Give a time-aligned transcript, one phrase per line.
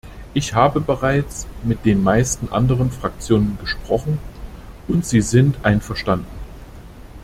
[0.33, 4.17] Ich habe bereits mit den meisten anderen Fraktionen gesprochen
[4.87, 6.25] und sie sind einverstanden.